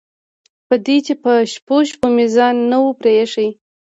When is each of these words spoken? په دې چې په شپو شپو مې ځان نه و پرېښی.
په 0.67 0.75
دې 0.85 0.97
چې 1.05 1.13
په 1.23 1.31
شپو 1.53 1.75
شپو 1.89 2.07
مې 2.15 2.25
ځان 2.35 2.55
نه 2.71 2.77
و 2.83 2.87
پرېښی. 2.99 3.49